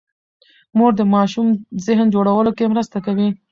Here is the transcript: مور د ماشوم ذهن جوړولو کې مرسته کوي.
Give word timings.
مور 0.77 0.91
د 0.99 1.01
ماشوم 1.13 1.47
ذهن 1.85 2.05
جوړولو 2.13 2.51
کې 2.57 2.71
مرسته 2.73 2.97
کوي. 3.05 3.27